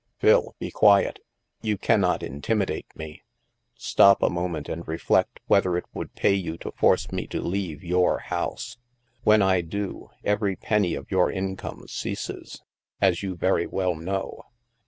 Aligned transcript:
"Phil, 0.17 0.55
be 0.57 0.71
quiet. 0.71 1.19
You 1.61 1.77
cannot 1.77 2.23
intimidate 2.23 2.87
me. 2.95 3.21
Stop 3.75 4.23
a 4.23 4.31
moment 4.31 4.67
and 4.67 4.87
reflect 4.87 5.39
whether 5.45 5.77
it 5.77 5.85
would 5.93 6.15
pay 6.15 6.33
you 6.33 6.57
to 6.57 6.71
force 6.71 7.11
me 7.11 7.27
to 7.27 7.39
leave 7.39 7.83
* 7.83 7.83
your' 7.93 8.17
house. 8.33 8.79
When 9.21 9.43
I 9.43 9.61
do, 9.61 10.09
every 10.23 10.55
penny 10.55 10.95
of 10.95 11.11
your 11.11 11.31
income 11.31 11.87
ceases, 11.87 12.63
as 12.99 13.21
you 13.21 13.35
very 13.35 13.67
well 13.67 13.93
know. 13.93 14.41